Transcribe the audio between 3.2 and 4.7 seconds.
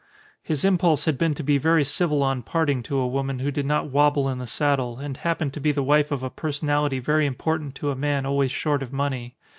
who did not wobble in the